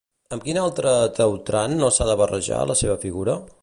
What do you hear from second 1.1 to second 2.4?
Teutrant no s'ha de